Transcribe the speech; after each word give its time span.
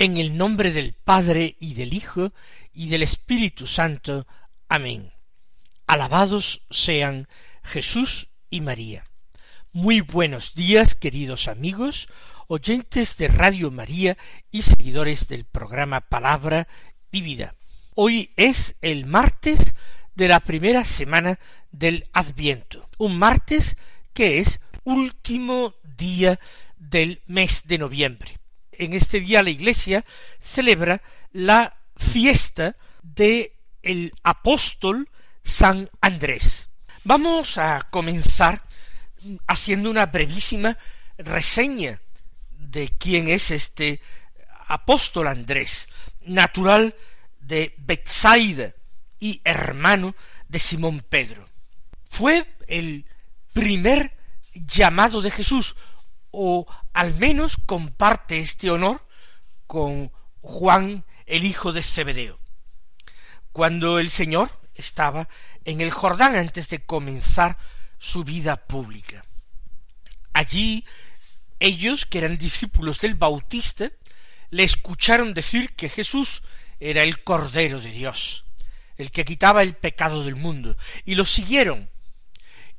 En 0.00 0.16
el 0.16 0.38
nombre 0.38 0.72
del 0.72 0.94
Padre 0.94 1.58
y 1.60 1.74
del 1.74 1.92
Hijo 1.92 2.32
y 2.72 2.88
del 2.88 3.02
Espíritu 3.02 3.66
Santo. 3.66 4.26
Amén. 4.66 5.12
Alabados 5.86 6.62
sean 6.70 7.28
Jesús 7.62 8.28
y 8.48 8.62
María. 8.62 9.04
Muy 9.72 10.00
buenos 10.00 10.54
días, 10.54 10.94
queridos 10.94 11.48
amigos, 11.48 12.08
oyentes 12.46 13.18
de 13.18 13.28
Radio 13.28 13.70
María 13.70 14.16
y 14.50 14.62
seguidores 14.62 15.28
del 15.28 15.44
programa 15.44 16.00
Palabra 16.00 16.66
y 17.12 17.20
Vida. 17.20 17.54
Hoy 17.94 18.32
es 18.36 18.76
el 18.80 19.04
martes 19.04 19.74
de 20.14 20.28
la 20.28 20.40
primera 20.40 20.86
semana 20.86 21.38
del 21.72 22.08
Adviento, 22.14 22.88
un 22.96 23.18
martes 23.18 23.76
que 24.14 24.38
es 24.38 24.62
último 24.84 25.74
día 25.84 26.40
del 26.78 27.20
mes 27.26 27.66
de 27.66 27.76
noviembre 27.76 28.39
en 28.80 28.94
este 28.94 29.20
día 29.20 29.42
la 29.42 29.50
Iglesia 29.50 30.04
celebra 30.40 31.02
la 31.32 31.76
fiesta 31.96 32.76
de 33.02 33.56
el 33.82 34.12
apóstol 34.22 35.08
San 35.42 35.88
Andrés. 36.00 36.68
Vamos 37.04 37.58
a 37.58 37.86
comenzar 37.90 38.62
haciendo 39.46 39.90
una 39.90 40.06
brevísima 40.06 40.76
reseña 41.18 42.00
de 42.50 42.88
quién 42.96 43.28
es 43.28 43.50
este 43.50 44.00
apóstol 44.66 45.28
Andrés, 45.28 45.88
natural 46.24 46.94
de 47.38 47.74
Bethsaida 47.78 48.72
y 49.18 49.42
hermano 49.44 50.14
de 50.48 50.58
Simón 50.58 51.04
Pedro. 51.06 51.46
Fue 52.08 52.46
el 52.66 53.04
primer 53.52 54.16
llamado 54.54 55.20
de 55.20 55.30
Jesús, 55.30 55.76
o 56.30 56.66
al 56.92 57.14
menos 57.14 57.56
comparte 57.66 58.38
este 58.38 58.70
honor 58.70 59.06
con 59.66 60.12
Juan 60.40 61.04
el 61.26 61.44
hijo 61.44 61.72
de 61.72 61.82
Zebedeo. 61.82 62.40
Cuando 63.52 63.98
el 63.98 64.10
Señor 64.10 64.50
estaba 64.74 65.28
en 65.64 65.80
el 65.80 65.90
Jordán 65.90 66.36
antes 66.36 66.68
de 66.68 66.84
comenzar 66.84 67.58
su 67.98 68.24
vida 68.24 68.56
pública. 68.56 69.24
Allí 70.32 70.84
ellos, 71.60 72.06
que 72.06 72.18
eran 72.18 72.38
discípulos 72.38 73.00
del 73.00 73.14
Bautista, 73.14 73.90
le 74.50 74.64
escucharon 74.64 75.34
decir 75.34 75.74
que 75.76 75.88
Jesús 75.88 76.42
era 76.80 77.02
el 77.02 77.22
Cordero 77.22 77.80
de 77.80 77.90
Dios, 77.90 78.44
el 78.96 79.10
que 79.10 79.24
quitaba 79.24 79.62
el 79.62 79.74
pecado 79.74 80.24
del 80.24 80.36
mundo, 80.36 80.76
y 81.04 81.14
lo 81.14 81.24
siguieron, 81.24 81.90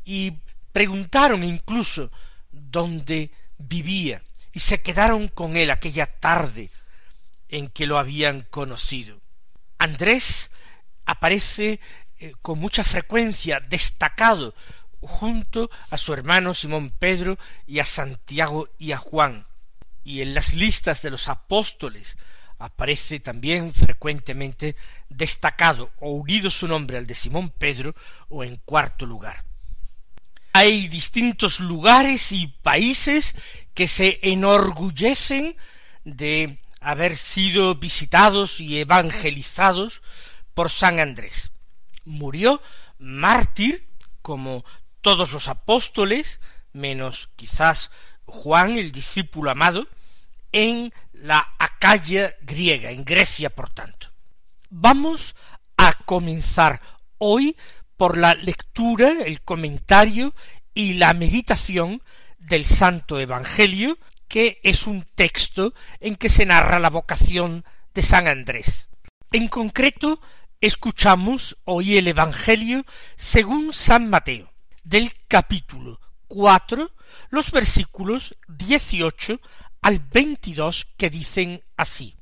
y 0.03 0.33
preguntaron 0.71 1.43
incluso 1.43 2.11
dónde 2.51 3.31
vivía 3.61 4.23
y 4.53 4.59
se 4.59 4.81
quedaron 4.81 5.27
con 5.27 5.57
él 5.57 5.71
aquella 5.71 6.07
tarde 6.07 6.69
en 7.49 7.69
que 7.69 7.85
lo 7.85 7.97
habían 7.97 8.41
conocido. 8.41 9.21
Andrés 9.77 10.51
aparece 11.05 11.79
eh, 12.19 12.33
con 12.41 12.59
mucha 12.59 12.83
frecuencia 12.83 13.59
destacado 13.59 14.53
junto 15.01 15.69
a 15.89 15.97
su 15.97 16.13
hermano 16.13 16.53
Simón 16.53 16.91
Pedro 16.91 17.37
y 17.65 17.79
a 17.79 17.85
Santiago 17.85 18.69
y 18.77 18.91
a 18.91 18.97
Juan. 18.97 19.47
Y 20.03 20.21
en 20.21 20.33
las 20.33 20.53
listas 20.53 21.01
de 21.01 21.09
los 21.09 21.27
apóstoles 21.27 22.17
aparece 22.59 23.19
también 23.19 23.73
frecuentemente 23.73 24.75
destacado 25.09 25.91
o 25.99 26.11
unido 26.11 26.49
su 26.49 26.67
nombre 26.67 26.97
al 26.97 27.07
de 27.07 27.15
Simón 27.15 27.49
Pedro 27.49 27.95
o 28.29 28.43
en 28.43 28.57
cuarto 28.57 29.05
lugar. 29.05 29.50
Hay 30.53 30.87
distintos 30.87 31.59
lugares 31.59 32.31
y 32.31 32.47
países 32.47 33.35
que 33.73 33.87
se 33.87 34.19
enorgullecen 34.21 35.55
de 36.03 36.59
haber 36.81 37.15
sido 37.17 37.75
visitados 37.75 38.59
y 38.59 38.79
evangelizados 38.79 40.01
por 40.53 40.69
San 40.69 40.99
Andrés. 40.99 41.51
Murió 42.03 42.61
mártir, 42.97 43.87
como 44.21 44.65
todos 45.01 45.31
los 45.31 45.47
apóstoles, 45.47 46.41
menos 46.73 47.29
quizás 47.35 47.91
Juan, 48.25 48.77
el 48.77 48.91
discípulo 48.91 49.51
amado, 49.51 49.87
en 50.51 50.93
la 51.13 51.53
Acaya 51.59 52.35
griega, 52.41 52.91
en 52.91 53.05
Grecia, 53.05 53.49
por 53.49 53.69
tanto. 53.69 54.07
Vamos 54.69 55.35
a 55.77 55.93
comenzar 56.05 56.81
hoy 57.17 57.55
por 58.01 58.17
la 58.17 58.33
lectura, 58.33 59.11
el 59.27 59.41
comentario 59.41 60.33
y 60.73 60.95
la 60.95 61.13
meditación 61.13 62.01
del 62.39 62.65
Santo 62.65 63.19
Evangelio, 63.19 63.99
que 64.27 64.59
es 64.63 64.87
un 64.87 65.03
texto 65.13 65.75
en 65.99 66.15
que 66.15 66.27
se 66.27 66.47
narra 66.47 66.79
la 66.79 66.89
vocación 66.89 67.63
de 67.93 68.01
San 68.01 68.27
Andrés. 68.27 68.89
En 69.31 69.47
concreto, 69.47 70.19
escuchamos 70.61 71.57
hoy 71.63 71.99
el 71.99 72.07
Evangelio 72.07 72.87
según 73.17 73.71
San 73.71 74.09
Mateo, 74.09 74.51
del 74.83 75.13
capítulo 75.27 75.99
cuatro, 76.27 76.95
los 77.29 77.51
versículos 77.51 78.35
dieciocho 78.47 79.39
al 79.83 79.99
veintidós 79.99 80.87
que 80.97 81.11
dicen 81.11 81.61
así. 81.77 82.15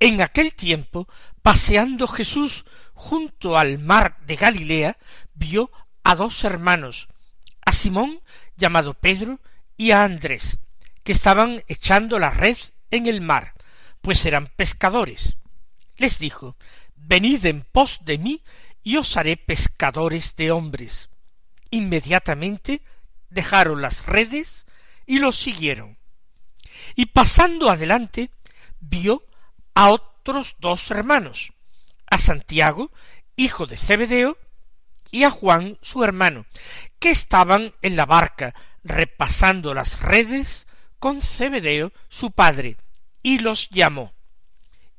En 0.00 0.22
aquel 0.22 0.54
tiempo, 0.54 1.06
paseando 1.42 2.06
Jesús 2.06 2.64
junto 2.98 3.56
al 3.56 3.78
mar 3.78 4.18
de 4.26 4.34
Galilea, 4.34 4.98
vio 5.32 5.70
a 6.02 6.16
dos 6.16 6.42
hermanos, 6.42 7.06
a 7.64 7.72
Simón, 7.72 8.20
llamado 8.56 8.92
Pedro, 8.92 9.38
y 9.76 9.92
a 9.92 10.02
Andrés, 10.02 10.58
que 11.04 11.12
estaban 11.12 11.62
echando 11.68 12.18
la 12.18 12.30
red 12.30 12.58
en 12.90 13.06
el 13.06 13.20
mar, 13.20 13.54
pues 14.00 14.26
eran 14.26 14.48
pescadores. 14.48 15.36
Les 15.96 16.18
dijo, 16.18 16.56
Venid 16.96 17.46
en 17.46 17.62
pos 17.62 18.00
de 18.04 18.18
mí, 18.18 18.42
y 18.82 18.96
os 18.96 19.16
haré 19.16 19.36
pescadores 19.36 20.34
de 20.34 20.50
hombres. 20.50 21.08
Inmediatamente 21.70 22.82
dejaron 23.30 23.80
las 23.80 24.06
redes 24.06 24.66
y 25.06 25.20
los 25.20 25.36
siguieron. 25.36 25.98
Y 26.96 27.06
pasando 27.06 27.70
adelante, 27.70 28.30
vio 28.80 29.22
a 29.74 29.90
otros 29.90 30.56
dos 30.58 30.90
hermanos, 30.90 31.52
Santiago, 32.18 32.92
hijo 33.36 33.66
de 33.66 33.76
Zebedeo, 33.76 34.38
y 35.10 35.24
a 35.24 35.30
Juan, 35.30 35.78
su 35.80 36.04
hermano, 36.04 36.46
que 36.98 37.10
estaban 37.10 37.74
en 37.82 37.96
la 37.96 38.06
barca 38.06 38.54
repasando 38.84 39.74
las 39.74 40.00
redes 40.00 40.66
con 40.98 41.22
Zebedeo, 41.22 41.92
su 42.08 42.32
padre, 42.32 42.76
y 43.22 43.38
los 43.38 43.68
llamó. 43.70 44.14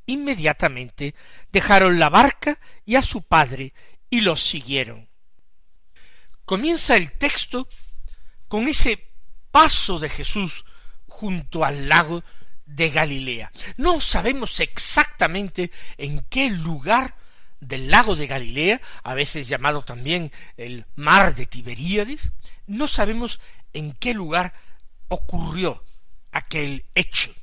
Inmediatamente 0.06 1.14
dejaron 1.52 2.00
la 2.00 2.10
barca 2.10 2.60
y 2.86 2.96
a 2.96 3.04
su 3.04 3.22
padre 3.22 3.74
y 4.10 4.22
los 4.22 4.42
siguieron. 4.42 5.08
Comienza 6.46 6.96
el 6.96 7.12
texto 7.12 7.68
con 8.48 8.68
ese 8.68 9.12
paso 9.52 10.00
de 10.00 10.10
Jesús 10.10 10.66
junto 11.08 11.64
al 11.64 11.90
lago 11.90 12.24
de 12.70 12.90
Galilea. 12.92 13.52
No 13.78 14.00
sabemos 14.00 14.60
exactamente 14.60 15.72
en 15.98 16.22
qué 16.30 16.50
lugar 16.50 17.16
del 17.60 17.90
lago 17.90 18.16
de 18.16 18.28
Galilea, 18.28 18.82
a 19.04 19.14
veces 19.14 19.48
llamado 19.48 19.84
también 19.84 20.32
el 20.56 20.86
mar 20.96 21.36
de 21.36 21.46
Tiberíades, 21.46 22.32
no 22.68 22.88
sabemos 22.88 23.42
en 23.74 23.92
qué 23.94 24.14
lugar 24.14 24.54
ocurrió 25.10 25.84
aquel 26.32 26.86
hecho. 26.96 27.34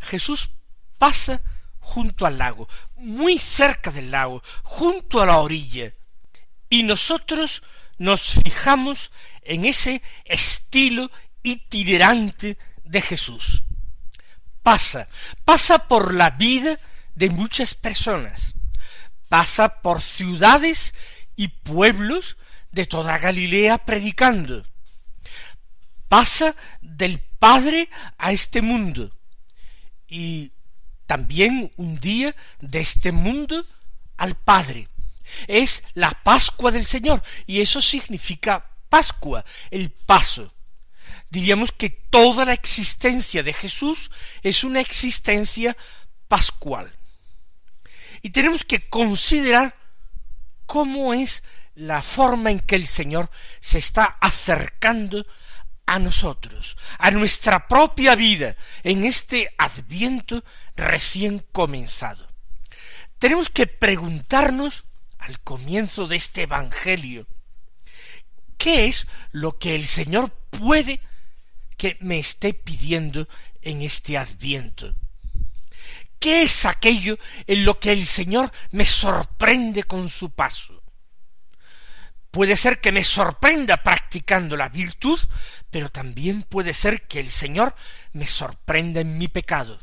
Jesús 0.00 0.50
pasa 0.98 1.40
junto 1.78 2.26
al 2.26 2.38
lago, 2.38 2.68
muy 2.96 3.38
cerca 3.38 3.90
del 3.90 4.10
lago, 4.10 4.42
junto 4.62 5.20
a 5.20 5.26
la 5.26 5.38
orilla, 5.38 5.92
y 6.70 6.82
nosotros 6.82 7.62
nos 7.98 8.40
fijamos 8.42 9.12
en 9.42 9.66
ese 9.66 10.02
estilo 10.24 11.10
itinerante 11.42 12.56
de 12.82 13.00
Jesús 13.02 13.62
pasa, 14.64 15.06
pasa 15.44 15.86
por 15.86 16.12
la 16.12 16.30
vida 16.30 16.80
de 17.14 17.30
muchas 17.30 17.74
personas, 17.74 18.54
pasa 19.28 19.80
por 19.82 20.00
ciudades 20.00 20.94
y 21.36 21.48
pueblos 21.48 22.36
de 22.72 22.86
toda 22.86 23.18
Galilea 23.18 23.78
predicando, 23.78 24.64
pasa 26.08 26.56
del 26.80 27.20
Padre 27.38 27.90
a 28.18 28.32
este 28.32 28.62
mundo. 28.62 29.12
Y 30.08 30.52
también 31.06 31.70
un 31.76 32.00
día 32.00 32.34
de 32.60 32.80
este 32.80 33.12
mundo 33.12 33.64
al 34.16 34.34
Padre. 34.34 34.88
Es 35.46 35.82
la 35.92 36.10
Pascua 36.22 36.70
del 36.70 36.86
Señor, 36.86 37.22
y 37.46 37.60
eso 37.60 37.82
significa 37.82 38.70
Pascua, 38.88 39.44
el 39.70 39.90
paso. 39.90 40.54
Diríamos 41.30 41.72
que 41.72 41.90
toda 41.90 42.44
la 42.44 42.52
existencia 42.52 43.42
de 43.42 43.52
Jesús 43.52 44.10
es 44.42 44.64
una 44.64 44.80
existencia 44.80 45.76
pascual. 46.28 46.94
Y 48.22 48.30
tenemos 48.30 48.64
que 48.64 48.88
considerar 48.88 49.76
cómo 50.66 51.12
es 51.14 51.42
la 51.74 52.02
forma 52.02 52.50
en 52.50 52.60
que 52.60 52.76
el 52.76 52.86
Señor 52.86 53.30
se 53.60 53.78
está 53.78 54.04
acercando 54.20 55.26
a 55.86 55.98
nosotros, 55.98 56.76
a 56.98 57.10
nuestra 57.10 57.68
propia 57.68 58.14
vida, 58.14 58.56
en 58.82 59.04
este 59.04 59.54
adviento 59.58 60.42
recién 60.76 61.44
comenzado. 61.52 62.26
Tenemos 63.18 63.48
que 63.48 63.66
preguntarnos 63.66 64.84
al 65.18 65.40
comienzo 65.40 66.06
de 66.06 66.16
este 66.16 66.42
Evangelio, 66.42 67.26
¿qué 68.56 68.86
es 68.86 69.06
lo 69.32 69.58
que 69.58 69.74
el 69.74 69.86
Señor 69.86 70.30
puede 70.58 71.00
que 71.76 71.96
me 72.00 72.18
esté 72.18 72.54
pidiendo 72.54 73.28
en 73.62 73.82
este 73.82 74.16
adviento? 74.16 74.94
¿Qué 76.18 76.42
es 76.42 76.64
aquello 76.64 77.18
en 77.46 77.64
lo 77.64 77.78
que 77.78 77.92
el 77.92 78.06
Señor 78.06 78.50
me 78.70 78.86
sorprende 78.86 79.84
con 79.84 80.08
su 80.08 80.30
paso? 80.30 80.82
Puede 82.30 82.56
ser 82.56 82.80
que 82.80 82.92
me 82.92 83.04
sorprenda 83.04 83.76
practicando 83.82 84.56
la 84.56 84.68
virtud, 84.68 85.20
pero 85.70 85.90
también 85.90 86.42
puede 86.42 86.72
ser 86.72 87.02
que 87.02 87.20
el 87.20 87.30
Señor 87.30 87.74
me 88.12 88.26
sorprenda 88.26 89.00
en 89.00 89.18
mi 89.18 89.28
pecado. 89.28 89.80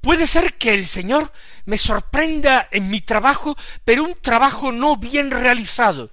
Puede 0.00 0.26
ser 0.26 0.54
que 0.58 0.74
el 0.74 0.86
Señor 0.86 1.32
me 1.64 1.78
sorprenda 1.78 2.68
en 2.70 2.90
mi 2.90 3.00
trabajo, 3.00 3.56
pero 3.84 4.04
un 4.04 4.14
trabajo 4.20 4.72
no 4.72 4.96
bien 4.96 5.30
realizado, 5.30 6.10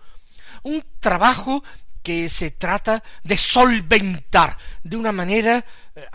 un 0.63 0.85
trabajo 1.00 1.63
que 2.04 2.30
se 2.30 2.51
trata 2.51 3.04
de 3.24 3.38
solventar 3.38 4.57
de 4.84 4.98
una 4.98 5.12
manera 5.12 5.63
eh, 5.96 6.06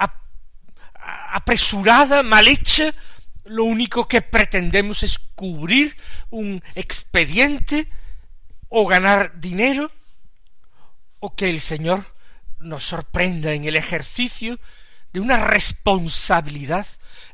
apresurada, 1.33 2.23
mal 2.23 2.49
hecha, 2.49 2.95
lo 3.45 3.65
único 3.65 4.09
que 4.09 4.23
pretendemos 4.23 5.03
es 5.03 5.19
cubrir 5.19 5.97
un 6.31 6.63
expediente 6.75 7.89
o 8.69 8.87
ganar 8.87 9.39
dinero, 9.41 9.91
o 11.21 11.35
que 11.35 11.51
el 11.51 11.61
Señor 11.61 12.05
nos 12.61 12.85
sorprenda 12.85 13.53
en 13.53 13.65
el 13.65 13.77
ejercicio 13.77 14.59
de 15.13 15.21
una 15.21 15.47
responsabilidad 15.47 16.87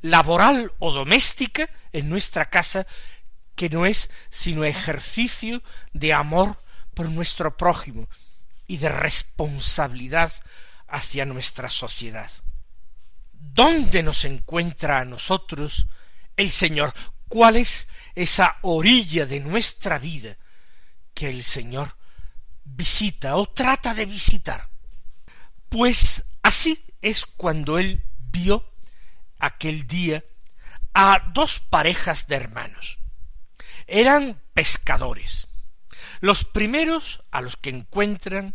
laboral 0.02 0.72
o 0.78 0.92
doméstica 0.92 1.68
en 1.92 2.08
nuestra 2.08 2.50
casa 2.50 2.86
que 3.54 3.68
no 3.68 3.86
es 3.86 4.10
sino 4.30 4.64
ejercicio 4.64 5.62
de 5.92 6.12
amor 6.12 6.56
por 6.94 7.08
nuestro 7.08 7.56
prójimo 7.56 8.08
y 8.70 8.76
de 8.76 8.88
responsabilidad 8.88 10.32
hacia 10.86 11.26
nuestra 11.26 11.68
sociedad. 11.68 12.30
¿Dónde 13.32 14.04
nos 14.04 14.24
encuentra 14.24 15.00
a 15.00 15.04
nosotros 15.04 15.88
el 16.36 16.50
Señor? 16.50 16.94
¿Cuál 17.26 17.56
es 17.56 17.88
esa 18.14 18.58
orilla 18.62 19.26
de 19.26 19.40
nuestra 19.40 19.98
vida 19.98 20.36
que 21.14 21.30
el 21.30 21.42
Señor 21.42 21.96
visita 22.62 23.34
o 23.34 23.48
trata 23.48 23.92
de 23.92 24.06
visitar? 24.06 24.68
Pues 25.68 26.22
así 26.44 26.80
es 27.02 27.26
cuando 27.26 27.76
él 27.76 28.04
vio 28.30 28.72
aquel 29.40 29.88
día 29.88 30.22
a 30.94 31.28
dos 31.34 31.58
parejas 31.58 32.28
de 32.28 32.36
hermanos. 32.36 32.98
Eran 33.88 34.40
pescadores. 34.54 35.48
Los 36.20 36.44
primeros 36.44 37.22
a 37.30 37.40
los 37.40 37.56
que 37.56 37.70
encuentran 37.70 38.54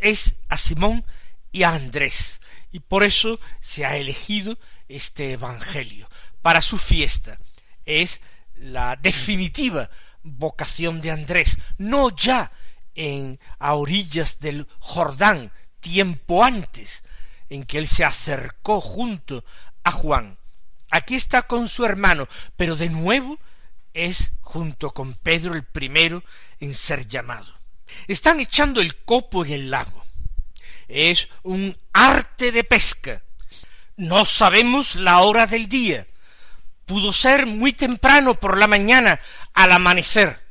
es 0.00 0.36
a 0.48 0.56
Simón 0.56 1.04
y 1.52 1.62
a 1.62 1.70
Andrés, 1.70 2.40
y 2.72 2.80
por 2.80 3.04
eso 3.04 3.38
se 3.60 3.86
ha 3.86 3.96
elegido 3.96 4.58
este 4.88 5.32
Evangelio 5.32 6.08
para 6.42 6.60
su 6.60 6.76
fiesta. 6.76 7.38
Es 7.84 8.20
la 8.56 8.96
definitiva 8.96 9.88
vocación 10.22 11.00
de 11.00 11.12
Andrés, 11.12 11.58
no 11.78 12.14
ya 12.14 12.50
en 12.94 13.38
a 13.58 13.74
orillas 13.74 14.40
del 14.40 14.66
Jordán, 14.80 15.52
tiempo 15.80 16.44
antes, 16.44 17.04
en 17.48 17.64
que 17.64 17.78
él 17.78 17.86
se 17.86 18.04
acercó 18.04 18.80
junto 18.80 19.44
a 19.84 19.92
Juan. 19.92 20.36
Aquí 20.90 21.14
está 21.14 21.42
con 21.42 21.68
su 21.68 21.84
hermano, 21.84 22.28
pero 22.56 22.74
de 22.74 22.88
nuevo 22.88 23.38
es 23.96 24.32
junto 24.40 24.92
con 24.92 25.14
Pedro 25.14 25.54
el 25.54 25.64
primero 25.64 26.22
en 26.60 26.74
ser 26.74 27.06
llamado. 27.06 27.54
Están 28.06 28.40
echando 28.40 28.80
el 28.80 28.96
copo 29.04 29.44
en 29.44 29.52
el 29.52 29.70
lago 29.70 30.06
es 30.88 31.28
un 31.42 31.76
arte 31.92 32.52
de 32.52 32.64
pesca. 32.64 33.22
No 33.96 34.24
sabemos 34.24 34.96
la 34.96 35.20
hora 35.20 35.46
del 35.46 35.68
día. 35.68 36.06
Pudo 36.84 37.12
ser 37.12 37.46
muy 37.46 37.72
temprano 37.72 38.34
por 38.34 38.58
la 38.58 38.66
mañana, 38.66 39.20
al 39.54 39.72
amanecer. 39.72 40.44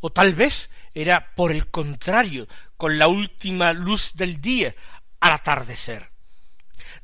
O 0.00 0.10
tal 0.10 0.34
vez 0.34 0.70
era 0.94 1.34
por 1.34 1.52
el 1.52 1.70
contrario, 1.70 2.48
con 2.76 2.98
la 2.98 3.08
última 3.08 3.72
luz 3.72 4.12
del 4.14 4.40
día, 4.40 4.74
al 5.20 5.32
atardecer. 5.32 6.10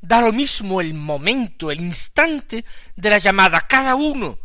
Da 0.00 0.20
lo 0.20 0.32
mismo 0.32 0.80
el 0.80 0.94
momento, 0.94 1.70
el 1.70 1.80
instante 1.80 2.64
de 2.94 3.10
la 3.10 3.18
llamada. 3.18 3.60
Cada 3.62 3.94
uno, 3.94 4.38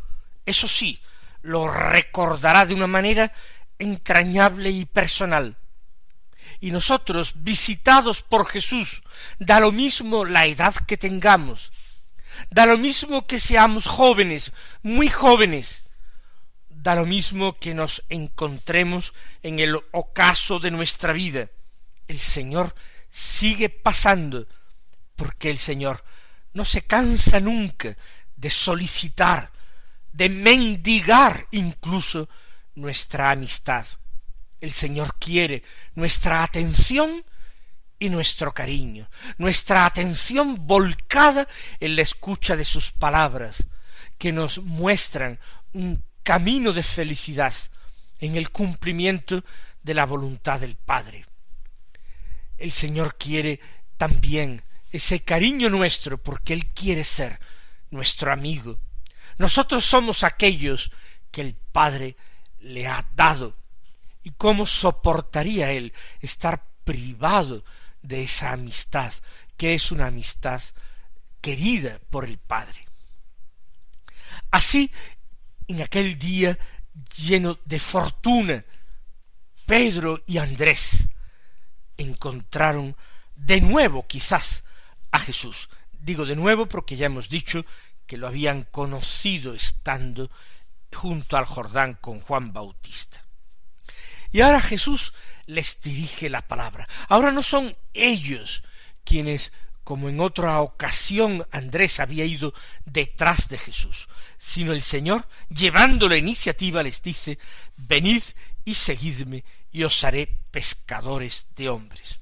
eso 0.45 0.67
sí, 0.67 1.01
lo 1.41 1.67
recordará 1.67 2.65
de 2.65 2.73
una 2.73 2.87
manera 2.87 3.31
entrañable 3.79 4.69
y 4.69 4.85
personal 4.85 5.57
y 6.61 6.69
nosotros 6.69 7.43
visitados 7.43 8.21
por 8.21 8.47
Jesús, 8.47 9.01
da 9.39 9.59
lo 9.59 9.71
mismo 9.71 10.23
la 10.25 10.45
edad 10.45 10.75
que 10.75 10.95
tengamos, 10.95 11.71
da 12.51 12.67
lo 12.67 12.77
mismo 12.77 13.25
que 13.25 13.39
seamos 13.39 13.87
jóvenes, 13.87 14.51
muy 14.83 15.09
jóvenes, 15.09 15.83
da 16.69 16.95
lo 16.95 17.05
mismo 17.05 17.57
que 17.57 17.73
nos 17.73 18.03
encontremos 18.09 19.13
en 19.41 19.59
el 19.59 19.75
ocaso 19.91 20.59
de 20.59 20.69
nuestra 20.69 21.13
vida. 21.13 21.49
El 22.07 22.19
Señor 22.19 22.75
sigue 23.09 23.69
pasando, 23.69 24.47
porque 25.15 25.49
el 25.49 25.57
Señor 25.57 26.03
no 26.53 26.63
se 26.63 26.83
cansa 26.83 27.39
nunca 27.39 27.97
de 28.35 28.51
solicitar, 28.51 29.51
de 30.11 30.29
mendigar 30.29 31.47
incluso 31.51 32.29
nuestra 32.75 33.31
amistad. 33.31 33.85
El 34.59 34.71
Señor 34.71 35.15
quiere 35.19 35.63
nuestra 35.95 36.43
atención 36.43 37.23
y 37.99 38.09
nuestro 38.09 38.53
cariño, 38.53 39.09
nuestra 39.37 39.85
atención 39.85 40.65
volcada 40.65 41.47
en 41.79 41.95
la 41.95 42.01
escucha 42.01 42.55
de 42.55 42.65
sus 42.65 42.91
palabras, 42.91 43.63
que 44.17 44.31
nos 44.31 44.59
muestran 44.59 45.39
un 45.73 46.03
camino 46.23 46.73
de 46.73 46.83
felicidad 46.83 47.53
en 48.19 48.35
el 48.35 48.51
cumplimiento 48.51 49.43
de 49.81 49.93
la 49.93 50.05
voluntad 50.05 50.59
del 50.59 50.75
Padre. 50.75 51.25
El 52.57 52.71
Señor 52.71 53.17
quiere 53.17 53.59
también 53.97 54.63
ese 54.91 55.23
cariño 55.23 55.69
nuestro 55.69 56.21
porque 56.21 56.53
Él 56.53 56.67
quiere 56.67 57.03
ser 57.03 57.39
nuestro 57.89 58.31
amigo. 58.31 58.79
Nosotros 59.37 59.85
somos 59.85 60.23
aquellos 60.23 60.91
que 61.31 61.41
el 61.41 61.55
Padre 61.55 62.15
le 62.59 62.87
ha 62.87 63.07
dado 63.15 63.55
¿Y 64.23 64.31
cómo 64.31 64.65
soportaría 64.65 65.71
él 65.71 65.93
estar 66.19 66.63
privado 66.83 67.63
de 68.01 68.23
esa 68.23 68.51
amistad, 68.51 69.11
que 69.57 69.73
es 69.73 69.91
una 69.91 70.07
amistad 70.07 70.61
querida 71.41 71.99
por 72.09 72.25
el 72.25 72.37
Padre? 72.37 72.85
Así, 74.51 74.91
en 75.67 75.81
aquel 75.81 76.19
día 76.19 76.57
lleno 77.17 77.57
de 77.65 77.79
fortuna, 77.79 78.63
Pedro 79.65 80.23
y 80.27 80.37
Andrés 80.37 81.07
encontraron 81.97 82.95
de 83.35 83.61
nuevo 83.61 84.05
quizás 84.07 84.63
a 85.11 85.19
Jesús. 85.19 85.69
Digo 85.93 86.25
de 86.25 86.35
nuevo 86.35 86.67
porque 86.67 86.95
ya 86.95 87.05
hemos 87.07 87.29
dicho 87.29 87.65
que 88.11 88.17
lo 88.17 88.27
habían 88.27 88.63
conocido 88.63 89.53
estando 89.53 90.29
junto 90.91 91.37
al 91.37 91.45
Jordán 91.45 91.93
con 91.93 92.19
Juan 92.19 92.51
Bautista. 92.51 93.23
Y 94.33 94.41
ahora 94.41 94.59
Jesús 94.59 95.13
les 95.45 95.79
dirige 95.79 96.27
la 96.27 96.45
palabra. 96.45 96.89
Ahora 97.07 97.31
no 97.31 97.41
son 97.41 97.73
ellos 97.93 98.63
quienes, 99.05 99.53
como 99.85 100.09
en 100.09 100.19
otra 100.19 100.59
ocasión 100.59 101.47
Andrés 101.51 102.01
había 102.01 102.25
ido 102.25 102.53
detrás 102.83 103.47
de 103.47 103.57
Jesús, 103.57 104.09
sino 104.37 104.73
el 104.73 104.81
Señor, 104.81 105.25
llevando 105.47 106.09
la 106.09 106.17
iniciativa, 106.17 106.83
les 106.83 107.01
dice, 107.01 107.39
venid 107.77 108.23
y 108.65 108.73
seguidme 108.73 109.45
y 109.71 109.85
os 109.85 110.03
haré 110.03 110.27
pescadores 110.51 111.45
de 111.55 111.69
hombres. 111.69 112.19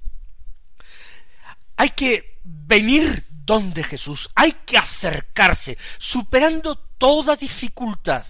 Hay 1.77 1.89
que 1.89 2.39
venir 2.43 3.25
donde 3.50 3.84
Jesús, 3.84 4.29
hay 4.36 4.51
que 4.51 4.77
acercarse, 4.77 5.75
superando 5.98 6.77
toda 6.77 7.36
dificultad, 7.36 8.24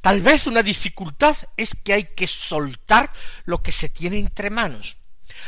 Tal 0.00 0.20
vez 0.20 0.48
una 0.48 0.64
dificultad 0.64 1.36
es 1.56 1.76
que 1.76 1.92
hay 1.92 2.04
que 2.16 2.26
soltar 2.26 3.12
lo 3.44 3.62
que 3.62 3.70
se 3.70 3.88
tiene 3.88 4.18
entre 4.18 4.50
manos. 4.50 4.96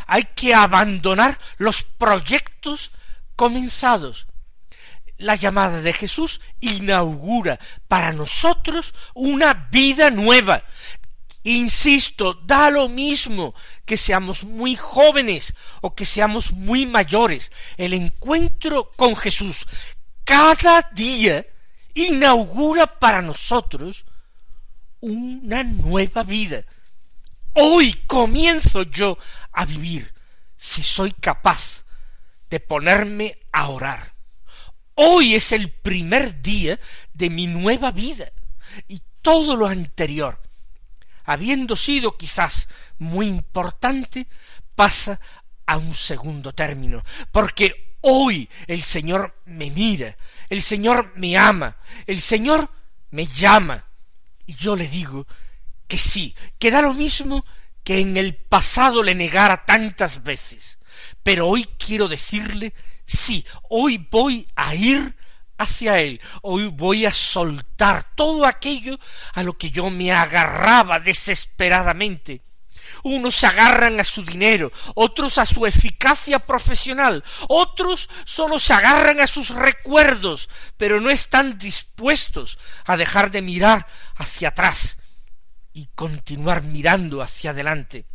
Hay 0.07 0.23
que 0.37 0.55
abandonar 0.55 1.41
los 1.59 1.83
proyectos 1.83 2.93
comenzados. 3.35 4.29
La 5.19 5.35
llamada 5.35 5.81
de 5.81 5.93
Jesús 5.93 6.41
inaugura 6.61 7.59
para 7.89 8.13
nosotros 8.13 8.95
una 9.13 9.55
vida 9.73 10.11
nueva. 10.11 10.63
Insisto, 11.43 12.35
da 12.35 12.71
lo 12.71 12.89
mismo 12.89 13.55
que 13.85 13.97
seamos 13.97 14.45
muy 14.45 14.77
jóvenes 14.77 15.55
o 15.81 15.95
que 15.95 16.05
seamos 16.05 16.53
muy 16.53 16.87
mayores. 16.87 17.53
El 17.77 17.93
encuentro 17.93 18.91
con 18.97 19.15
Jesús 19.17 19.67
cada 20.25 20.83
día 20.93 21.47
inaugura 21.95 22.87
para 22.99 23.23
nosotros 23.23 24.05
una 25.01 25.63
nueva 25.63 26.23
vida. 26.23 26.65
Hoy 27.55 27.93
comienzo 28.07 28.83
yo 28.83 29.19
a 29.53 29.65
vivir 29.65 30.13
si 30.57 30.83
soy 30.83 31.13
capaz 31.13 31.85
de 32.51 32.59
ponerme 32.59 33.39
a 33.53 33.69
orar. 33.69 34.15
Hoy 34.95 35.35
es 35.35 35.53
el 35.53 35.71
primer 35.71 36.41
día 36.41 36.81
de 37.13 37.31
mi 37.31 37.47
nueva 37.47 37.91
vida 37.91 38.33
y 38.89 39.03
todo 39.23 39.57
lo 39.57 39.67
anterior, 39.67 40.41
habiendo 41.25 41.77
sido 41.77 42.17
quizás 42.17 42.69
muy 42.99 43.27
importante, 43.27 44.27
pasa 44.75 45.21
a 45.67 45.77
un 45.77 45.95
segundo 45.95 46.53
término, 46.53 47.03
porque 47.33 47.97
hoy 48.03 48.49
el 48.67 48.83
Señor 48.83 49.41
me 49.47 49.71
mira, 49.71 50.17
el 50.51 50.63
Señor 50.63 51.13
me 51.17 51.37
ama, 51.37 51.77
el 52.07 52.21
Señor 52.21 52.71
me 53.11 53.27
llama, 53.27 53.85
y 54.47 54.55
yo 54.55 54.77
le 54.77 54.89
digo 54.89 55.27
que 55.89 55.99
sí, 55.99 56.35
que 56.59 56.71
da 56.71 56.83
lo 56.83 56.95
mismo 56.95 57.45
que 57.83 58.01
en 58.01 58.17
el 58.17 58.35
pasado 58.35 59.03
le 59.03 59.15
negara 59.15 59.65
tantas 59.65 60.23
veces. 60.23 60.79
Pero 61.23 61.49
hoy 61.49 61.69
quiero 61.79 62.09
decirle 62.09 62.75
sí, 63.07 63.45
hoy 63.69 63.99
voy 64.11 64.47
a 64.57 64.75
ir 64.75 65.17
hacia 65.59 66.01
él, 66.01 66.21
hoy 66.43 66.67
voy 66.67 67.07
a 67.07 67.13
soltar 67.13 68.15
todo 68.15 68.47
aquello 68.47 68.99
a 69.35 69.43
lo 69.43 69.57
que 69.57 69.71
yo 69.71 69.91
me 69.91 70.13
agarraba 70.13 70.99
desesperadamente. 71.01 72.43
Unos 73.03 73.43
agarran 73.45 74.01
a 74.01 74.05
su 74.05 74.23
dinero, 74.25 74.73
otros 74.95 75.39
a 75.39 75.47
su 75.47 75.67
eficacia 75.67 76.39
profesional, 76.39 77.25
otros 77.49 78.09
solo 78.25 78.59
se 78.59 78.75
agarran 78.75 79.21
a 79.21 79.27
sus 79.27 79.51
recuerdos, 79.51 80.49
pero 80.77 81.01
no 81.01 81.11
están 81.11 81.59
dispuestos 81.59 82.59
a 82.85 82.97
dejar 82.97 83.31
de 83.31 83.43
mirar 83.43 83.87
hacia 84.17 84.49
atrás 84.49 84.99
y 85.73 85.87
continuar 85.95 86.63
mirando 86.63 87.21
hacia 87.21 87.51
adelante. 87.51 88.07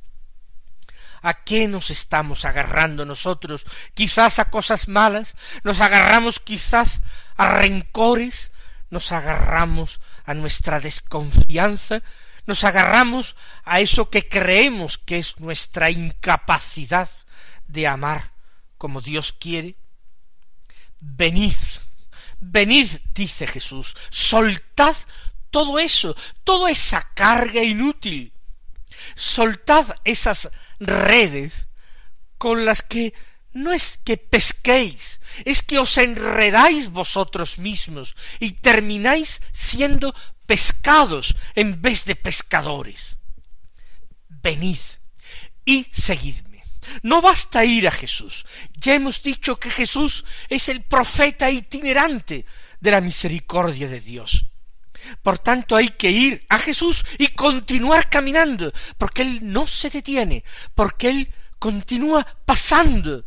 ¿A 1.22 1.44
qué 1.44 1.68
nos 1.68 1.90
estamos 1.90 2.46
agarrando 2.46 3.06
nosotros? 3.06 3.66
Quizás 3.94 4.40
a 4.40 4.50
cosas 4.50 4.88
malas, 4.88 5.36
nos 5.64 5.82
agarramos 5.82 6.40
quizás 6.40 7.02
a 7.36 7.50
rencores, 7.60 8.52
nos 8.90 9.12
agarramos 9.12 10.00
a 10.26 10.34
nuestra 10.34 10.80
desconfianza, 10.80 12.02
nos 12.50 12.64
agarramos 12.64 13.36
a 13.64 13.80
eso 13.80 14.10
que 14.10 14.28
creemos 14.28 14.98
que 14.98 15.20
es 15.20 15.40
nuestra 15.40 15.92
incapacidad 15.92 17.08
de 17.68 17.86
amar 17.86 18.34
como 18.80 19.02
Dios 19.02 19.32
quiere. 19.32 19.76
Venid, 21.00 21.54
venid, 22.40 22.90
dice 23.14 23.46
Jesús, 23.46 23.96
soltad 24.10 24.96
todo 25.52 25.78
eso, 25.78 26.16
toda 26.44 26.72
esa 26.72 27.14
carga 27.14 27.62
inútil. 27.62 28.34
Soltad 29.14 29.86
esas 30.04 30.50
redes 30.80 31.68
con 32.40 32.66
las 32.66 32.82
que 32.82 33.14
no 33.54 33.74
es 33.74 34.00
que 34.04 34.18
pesquéis, 34.18 35.22
es 35.46 35.62
que 35.62 35.78
os 35.78 36.00
enredáis 36.00 36.90
vosotros 36.90 37.60
mismos 37.60 38.16
y 38.40 38.54
termináis 38.54 39.40
siendo 39.52 40.16
pescados 40.50 41.36
en 41.54 41.80
vez 41.80 42.06
de 42.06 42.16
pescadores. 42.16 43.20
Venid 44.30 44.80
y 45.64 45.86
seguidme. 45.92 46.64
No 47.04 47.22
basta 47.22 47.64
ir 47.66 47.88
a 47.88 47.92
Jesús. 47.92 48.48
Ya 48.74 48.96
hemos 48.96 49.22
dicho 49.22 49.60
que 49.60 49.70
Jesús 49.70 50.26
es 50.50 50.68
el 50.70 50.82
profeta 50.82 51.52
itinerante 51.52 52.48
de 52.80 52.90
la 52.90 53.00
misericordia 53.00 53.88
de 53.88 54.00
Dios. 54.00 54.48
Por 55.22 55.38
tanto 55.38 55.76
hay 55.76 55.90
que 55.90 56.10
ir 56.10 56.44
a 56.50 56.58
Jesús 56.58 57.06
y 57.20 57.28
continuar 57.28 58.10
caminando, 58.10 58.74
porque 58.98 59.22
Él 59.22 59.54
no 59.54 59.68
se 59.68 59.92
detiene, 59.92 60.44
porque 60.74 61.12
Él 61.12 61.34
continúa 61.60 62.26
pasando 62.46 63.24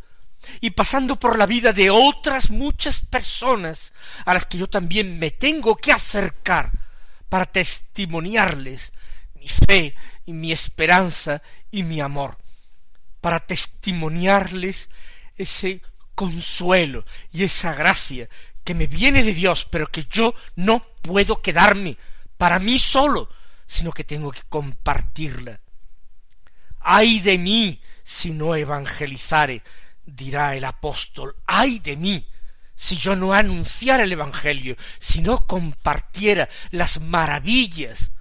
y 0.59 0.71
pasando 0.71 1.17
por 1.17 1.37
la 1.37 1.45
vida 1.45 1.71
de 1.71 1.89
otras 1.89 2.49
muchas 2.49 2.99
personas 2.99 3.93
a 4.25 4.33
las 4.33 4.45
que 4.45 4.57
yo 4.57 4.67
también 4.67 5.19
me 5.19 5.31
tengo 5.31 5.77
que 5.77 5.93
acercar 5.93 6.83
para 7.33 7.47
testimoniarles 7.47 8.93
mi 9.33 9.47
fe 9.47 9.95
y 10.23 10.33
mi 10.33 10.51
esperanza 10.51 11.41
y 11.71 11.81
mi 11.81 11.99
amor, 11.99 12.37
para 13.21 13.39
testimoniarles 13.39 14.91
ese 15.35 15.81
consuelo 16.13 17.03
y 17.31 17.43
esa 17.43 17.73
gracia 17.73 18.29
que 18.63 18.75
me 18.75 18.85
viene 18.85 19.23
de 19.23 19.33
Dios, 19.33 19.65
pero 19.65 19.87
que 19.87 20.05
yo 20.11 20.35
no 20.55 20.85
puedo 21.01 21.41
quedarme 21.41 21.97
para 22.37 22.59
mí 22.59 22.77
solo, 22.77 23.27
sino 23.65 23.91
que 23.91 24.03
tengo 24.03 24.31
que 24.31 24.43
compartirla. 24.47 25.59
Ay 26.81 27.19
de 27.19 27.39
mí 27.39 27.81
si 28.03 28.29
no 28.29 28.55
evangelizare, 28.55 29.63
dirá 30.05 30.55
el 30.55 30.65
apóstol, 30.65 31.35
ay 31.47 31.79
de 31.79 31.97
mí 31.97 32.27
si 32.83 32.97
yo 32.97 33.15
no 33.15 33.33
anunciara 33.33 34.03
el 34.03 34.11
Evangelio, 34.11 34.75
si 34.99 35.21
no 35.21 35.45
compartiera 35.45 36.49
las 36.71 36.99
maravillas 36.99 38.11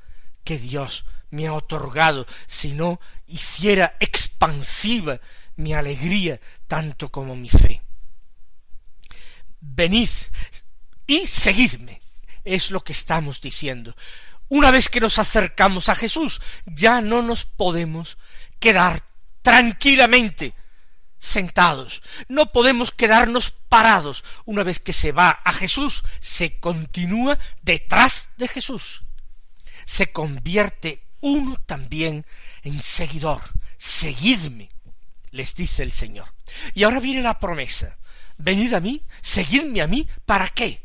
que 0.44 0.58
Dios 0.58 1.04
me 1.30 1.46
ha 1.46 1.52
otorgado, 1.52 2.26
si 2.46 2.72
no 2.72 3.00
hiciera 3.26 3.96
expansiva 4.00 5.20
mi 5.56 5.74
alegría 5.74 6.40
tanto 6.68 7.10
como 7.10 7.34
mi 7.34 7.48
fe 7.48 7.82
venid 9.62 10.10
y 11.06 11.26
seguidme. 11.26 12.00
Es 12.44 12.70
lo 12.70 12.82
que 12.82 12.92
estamos 12.92 13.40
diciendo. 13.40 13.96
Una 14.48 14.70
vez 14.70 14.88
que 14.88 15.00
nos 15.00 15.18
acercamos 15.18 15.88
a 15.88 15.94
Jesús, 15.94 16.40
ya 16.66 17.00
no 17.00 17.22
nos 17.22 17.44
podemos 17.44 18.18
quedar 18.58 19.02
tranquilamente 19.40 20.54
sentados. 21.22 22.02
No 22.28 22.52
podemos 22.52 22.90
quedarnos 22.90 23.52
parados. 23.68 24.24
Una 24.44 24.64
vez 24.64 24.80
que 24.80 24.92
se 24.92 25.12
va 25.12 25.30
a 25.30 25.52
Jesús, 25.52 26.02
se 26.20 26.58
continúa 26.58 27.38
detrás 27.62 28.30
de 28.36 28.48
Jesús. 28.48 29.04
Se 29.86 30.12
convierte 30.12 31.06
uno 31.20 31.56
también 31.64 32.26
en 32.62 32.80
seguidor. 32.80 33.40
Seguidme, 33.78 34.70
les 35.30 35.54
dice 35.54 35.82
el 35.82 35.92
Señor. 35.92 36.34
Y 36.74 36.82
ahora 36.82 37.00
viene 37.00 37.22
la 37.22 37.38
promesa 37.38 37.96
venid 38.42 38.74
a 38.74 38.80
mí, 38.80 39.02
seguidme 39.20 39.82
a 39.82 39.86
mí, 39.86 40.08
¿para 40.26 40.48
qué? 40.48 40.82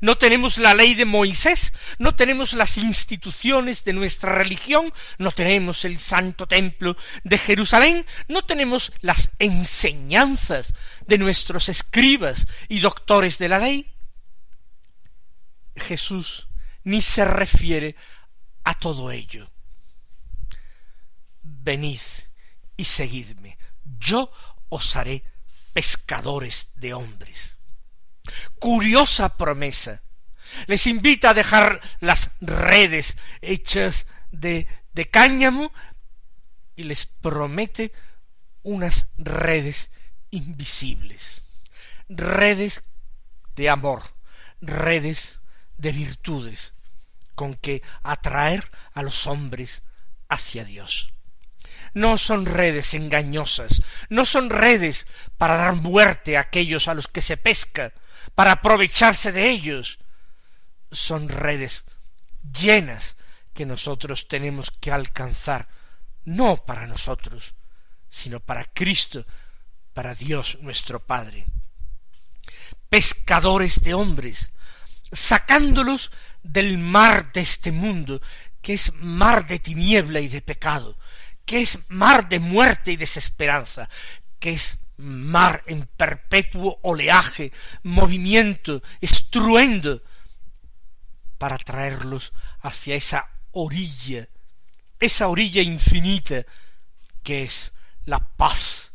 No 0.00 0.16
tenemos 0.18 0.58
la 0.58 0.74
ley 0.74 0.94
de 0.94 1.04
Moisés, 1.04 1.72
no 1.98 2.14
tenemos 2.14 2.52
las 2.52 2.76
instituciones 2.76 3.84
de 3.84 3.92
nuestra 3.92 4.32
religión, 4.32 4.92
no 5.18 5.32
tenemos 5.32 5.84
el 5.84 5.98
santo 5.98 6.46
templo 6.46 6.96
de 7.24 7.38
Jerusalén, 7.38 8.06
no 8.28 8.44
tenemos 8.44 8.92
las 9.00 9.30
enseñanzas 9.38 10.74
de 11.06 11.18
nuestros 11.18 11.68
escribas 11.68 12.46
y 12.68 12.80
doctores 12.80 13.38
de 13.38 13.48
la 13.48 13.58
ley. 13.58 13.92
Jesús 15.76 16.48
ni 16.84 17.02
se 17.02 17.24
refiere 17.24 17.96
a 18.64 18.74
todo 18.74 19.10
ello. 19.10 19.50
Venid 21.42 22.00
y 22.76 22.84
seguidme, 22.84 23.58
yo 23.98 24.30
os 24.68 24.96
haré 24.96 25.24
pescadores 25.72 26.72
de 26.76 26.94
hombres. 26.94 27.57
Curiosa 28.58 29.36
promesa. 29.36 30.02
Les 30.66 30.86
invita 30.86 31.30
a 31.30 31.34
dejar 31.34 31.80
las 32.00 32.30
redes 32.40 33.16
hechas 33.42 34.06
de, 34.30 34.66
de 34.92 35.10
cáñamo 35.10 35.72
y 36.76 36.84
les 36.84 37.06
promete 37.06 37.92
unas 38.62 39.08
redes 39.18 39.90
invisibles, 40.30 41.42
redes 42.08 42.82
de 43.56 43.68
amor, 43.68 44.02
redes 44.60 45.40
de 45.76 45.92
virtudes, 45.92 46.74
con 47.34 47.54
que 47.54 47.82
atraer 48.02 48.70
a 48.92 49.02
los 49.02 49.26
hombres 49.26 49.82
hacia 50.28 50.64
Dios 50.64 51.12
no 51.94 52.18
son 52.18 52.46
redes 52.46 52.94
engañosas, 52.94 53.82
no 54.08 54.24
son 54.24 54.50
redes 54.50 55.06
para 55.36 55.56
dar 55.56 55.74
muerte 55.74 56.36
a 56.36 56.40
aquellos 56.40 56.88
a 56.88 56.94
los 56.94 57.08
que 57.08 57.20
se 57.20 57.36
pesca, 57.36 57.92
para 58.38 58.52
aprovecharse 58.52 59.32
de 59.32 59.50
ellos, 59.50 59.98
son 60.92 61.28
redes 61.28 61.82
llenas 62.56 63.16
que 63.52 63.66
nosotros 63.66 64.28
tenemos 64.28 64.70
que 64.70 64.92
alcanzar, 64.92 65.66
no 66.24 66.64
para 66.64 66.86
nosotros, 66.86 67.56
sino 68.08 68.38
para 68.38 68.64
Cristo, 68.66 69.26
para 69.92 70.14
Dios 70.14 70.56
nuestro 70.60 71.04
Padre. 71.04 71.46
Pescadores 72.88 73.80
de 73.80 73.94
hombres, 73.94 74.50
sacándolos 75.10 76.12
del 76.44 76.78
mar 76.78 77.32
de 77.32 77.40
este 77.40 77.72
mundo, 77.72 78.22
que 78.62 78.74
es 78.74 78.94
mar 78.94 79.48
de 79.48 79.58
tiniebla 79.58 80.20
y 80.20 80.28
de 80.28 80.42
pecado, 80.42 80.96
que 81.44 81.60
es 81.60 81.80
mar 81.88 82.28
de 82.28 82.38
muerte 82.38 82.92
y 82.92 82.96
desesperanza, 82.96 83.88
que 84.38 84.50
es 84.50 84.78
mar 84.98 85.62
en 85.66 85.86
perpetuo 85.96 86.78
oleaje, 86.82 87.52
movimiento, 87.82 88.82
estruendo, 89.00 90.02
para 91.38 91.56
traerlos 91.56 92.32
hacia 92.60 92.96
esa 92.96 93.30
orilla, 93.52 94.28
esa 94.98 95.28
orilla 95.28 95.62
infinita 95.62 96.44
que 97.22 97.44
es 97.44 97.72
la 98.04 98.18
paz 98.36 98.92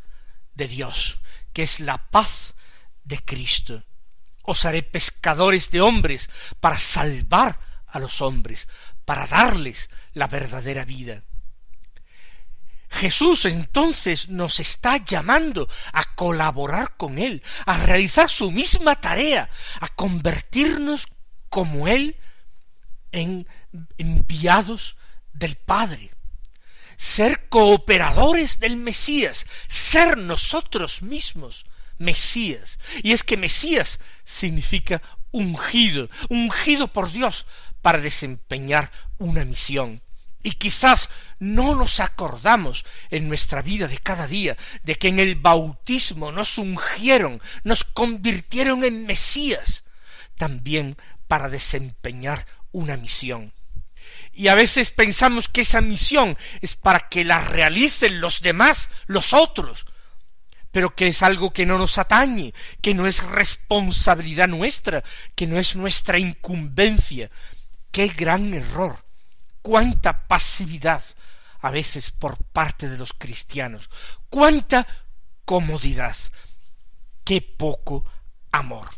de 0.54 0.68
Dios, 0.68 1.22
que 1.54 1.64
es 1.64 1.80
la 1.80 2.10
paz 2.10 2.54
de 3.04 3.20
Cristo. 3.24 3.84
Os 4.44 4.66
haré 4.66 4.84
pescadores 4.84 5.72
de 5.72 5.80
hombres 5.80 6.30
para 6.60 6.78
salvar 6.78 7.60
a 7.88 8.00
los 8.00 8.22
hombres, 8.22 8.68
para 9.06 9.26
darles 9.26 9.90
la 10.14 10.28
verdadera 10.28 10.84
vida. 10.84 11.24
Jesús 13.04 13.44
entonces 13.44 14.30
nos 14.30 14.62
está 14.62 14.96
llamando 14.96 15.68
a 15.92 16.16
colaborar 16.16 16.96
con 16.96 17.20
Él, 17.20 17.44
a 17.66 17.78
realizar 17.80 18.30
su 18.30 18.50
misma 18.50 18.96
tarea, 18.96 19.50
a 19.82 19.90
convertirnos 19.90 21.10
como 21.50 21.90
Él 21.90 22.16
en 23.12 23.46
enviados 23.98 24.96
del 25.34 25.58
Padre, 25.58 26.12
ser 26.96 27.50
cooperadores 27.50 28.62
del 28.62 28.78
Mesías, 28.78 29.48
ser 29.68 30.18
nosotros 30.18 31.02
mismos 31.02 31.66
Mesías. 31.98 32.80
Y 33.04 33.12
es 33.12 33.24
que 33.26 33.36
Mesías 33.36 34.00
significa 34.24 35.02
ungido, 35.32 36.10
ungido 36.30 36.88
por 36.88 37.12
Dios 37.12 37.46
para 37.82 38.00
desempeñar 38.00 38.94
una 39.18 39.44
misión. 39.44 40.02
Y 40.44 40.52
quizás 40.52 41.10
no 41.40 41.76
nos 41.76 42.00
acordamos 42.02 42.86
en 43.10 43.28
nuestra 43.28 43.62
vida 43.62 43.88
de 43.88 43.98
cada 43.98 44.28
día 44.28 44.58
de 44.84 44.96
que 44.96 45.08
en 45.08 45.20
el 45.20 45.36
bautismo 45.36 46.32
nos 46.32 46.58
ungieron, 46.58 47.42
nos 47.64 47.84
convirtieron 47.86 48.84
en 48.84 49.06
Mesías, 49.06 49.84
también 50.38 50.98
para 51.28 51.50
desempeñar 51.50 52.46
una 52.72 52.98
misión. 52.98 53.54
Y 54.34 54.50
a 54.50 54.56
veces 54.56 54.92
pensamos 54.92 55.48
que 55.48 55.62
esa 55.62 55.80
misión 55.80 56.38
es 56.62 56.76
para 56.76 57.08
que 57.08 57.24
la 57.24 57.40
realicen 57.40 58.20
los 58.20 58.42
demás, 58.42 58.90
los 59.06 59.34
otros, 59.34 59.86
pero 60.72 60.96
que 60.96 61.08
es 61.08 61.22
algo 61.22 61.54
que 61.54 61.68
no 61.68 61.78
nos 61.78 62.00
atañe, 62.00 62.54
que 62.82 62.96
no 62.96 63.06
es 63.06 63.24
responsabilidad 63.24 64.48
nuestra, 64.48 65.04
que 65.36 65.46
no 65.46 65.60
es 65.60 65.76
nuestra 65.76 66.18
incumbencia. 66.18 67.30
Qué 67.92 68.08
gran 68.08 68.54
error, 68.56 69.06
cuánta 69.64 70.28
pasividad 70.28 71.04
a 71.62 71.72
veces 71.72 72.12
por 72.12 72.38
parte 72.38 72.88
de 72.90 72.98
los 72.98 73.14
cristianos, 73.14 73.90
cuánta 74.30 74.86
comodidad, 75.46 76.16
qué 77.24 77.42
poco 77.42 78.06
amor. 78.52 78.90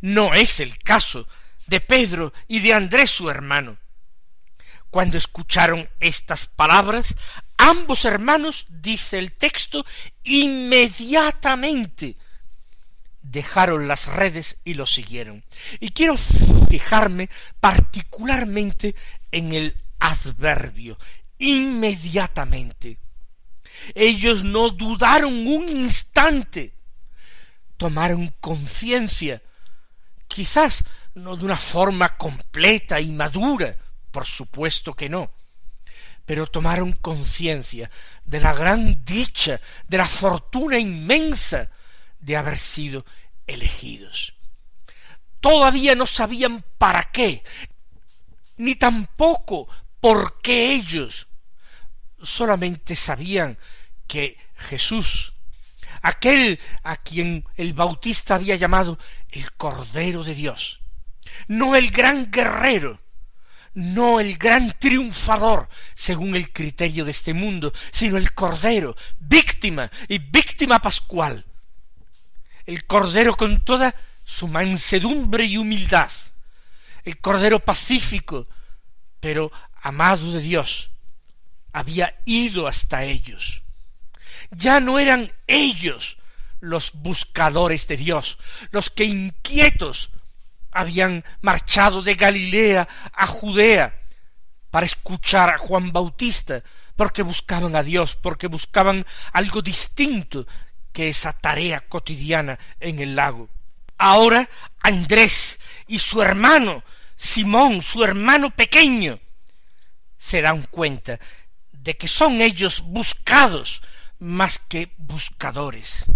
No 0.00 0.32
es 0.32 0.60
el 0.60 0.78
caso 0.78 1.28
de 1.66 1.80
Pedro 1.80 2.32
y 2.48 2.60
de 2.60 2.72
Andrés 2.72 3.10
su 3.10 3.28
hermano. 3.28 3.76
Cuando 4.90 5.18
escucharon 5.18 5.90
estas 6.00 6.46
palabras, 6.46 7.16
ambos 7.56 8.04
hermanos, 8.04 8.66
dice 8.68 9.18
el 9.18 9.32
texto, 9.32 9.84
inmediatamente 10.22 12.16
dejaron 13.22 13.88
las 13.88 14.06
redes 14.06 14.58
y 14.64 14.74
lo 14.74 14.86
siguieron. 14.86 15.44
Y 15.80 15.90
quiero 15.90 16.16
fijarme 16.16 17.30
particularmente 17.60 18.94
en 19.32 19.52
el 19.52 19.76
adverbio, 19.98 20.98
inmediatamente. 21.38 22.98
Ellos 23.94 24.44
no 24.44 24.70
dudaron 24.70 25.32
un 25.32 25.68
instante, 25.68 26.74
tomaron 27.76 28.32
conciencia, 28.40 29.42
quizás 30.28 30.84
no 31.14 31.36
de 31.36 31.44
una 31.44 31.56
forma 31.56 32.16
completa 32.16 33.00
y 33.00 33.10
madura, 33.10 33.76
por 34.10 34.26
supuesto 34.26 34.94
que 34.94 35.08
no, 35.08 35.32
pero 36.24 36.46
tomaron 36.46 36.92
conciencia 36.92 37.90
de 38.24 38.40
la 38.40 38.52
gran 38.54 39.02
dicha, 39.04 39.60
de 39.88 39.98
la 39.98 40.06
fortuna 40.06 40.78
inmensa 40.78 41.70
de 42.20 42.36
haber 42.36 42.58
sido 42.58 43.04
elegidos. 43.46 44.34
Todavía 45.40 45.96
no 45.96 46.06
sabían 46.06 46.62
para 46.78 47.02
qué, 47.10 47.42
ni 48.56 48.74
tampoco 48.74 49.68
por 50.00 50.40
qué 50.40 50.74
ellos, 50.74 51.28
solamente 52.22 52.96
sabían 52.96 53.58
que 54.06 54.36
Jesús, 54.56 55.34
aquel 56.02 56.58
a 56.82 56.96
quien 56.96 57.44
el 57.56 57.74
Bautista 57.74 58.34
había 58.34 58.56
llamado 58.56 58.98
el 59.30 59.52
Cordero 59.52 60.24
de 60.24 60.34
Dios, 60.34 60.80
no 61.48 61.76
el 61.76 61.90
gran 61.90 62.30
guerrero, 62.30 63.00
no 63.74 64.20
el 64.20 64.36
gran 64.36 64.72
triunfador, 64.78 65.68
según 65.94 66.36
el 66.36 66.52
criterio 66.52 67.04
de 67.04 67.12
este 67.12 67.32
mundo, 67.32 67.72
sino 67.90 68.18
el 68.18 68.34
Cordero, 68.34 68.96
víctima 69.18 69.90
y 70.08 70.18
víctima 70.18 70.80
pascual. 70.80 71.44
El 72.66 72.84
Cordero 72.86 73.34
con 73.36 73.64
toda 73.64 73.94
su 74.24 74.46
mansedumbre 74.46 75.44
y 75.44 75.56
humildad, 75.56 76.10
el 77.04 77.18
Cordero 77.20 77.60
pacífico, 77.60 78.46
pero 79.20 79.52
amado 79.82 80.32
de 80.32 80.40
Dios, 80.40 80.90
había 81.72 82.18
ido 82.24 82.66
hasta 82.66 83.04
ellos. 83.04 83.62
Ya 84.50 84.80
no 84.80 84.98
eran 84.98 85.32
ellos 85.46 86.18
los 86.60 86.92
buscadores 86.94 87.88
de 87.88 87.96
Dios, 87.96 88.38
los 88.70 88.90
que 88.90 89.04
inquietos 89.04 90.10
habían 90.70 91.24
marchado 91.40 92.02
de 92.02 92.14
Galilea 92.14 92.88
a 93.12 93.26
Judea 93.26 94.00
para 94.70 94.86
escuchar 94.86 95.50
a 95.50 95.58
Juan 95.58 95.92
Bautista, 95.92 96.62
porque 96.96 97.22
buscaban 97.22 97.76
a 97.76 97.82
Dios, 97.82 98.14
porque 98.14 98.46
buscaban 98.46 99.04
algo 99.32 99.60
distinto 99.60 100.46
que 100.92 101.08
esa 101.08 101.32
tarea 101.32 101.80
cotidiana 101.88 102.58
en 102.80 103.00
el 103.00 103.16
lago. 103.16 103.48
Ahora 104.04 104.50
Andrés 104.80 105.60
y 105.86 106.00
su 106.00 106.22
hermano, 106.22 106.82
Simón, 107.14 107.82
su 107.82 108.02
hermano 108.02 108.50
pequeño, 108.50 109.20
se 110.18 110.42
dan 110.42 110.62
cuenta 110.62 111.20
de 111.70 111.96
que 111.96 112.08
son 112.08 112.40
ellos 112.40 112.80
buscados 112.80 113.80
más 114.18 114.58
que 114.58 114.92
buscadores 114.96 116.06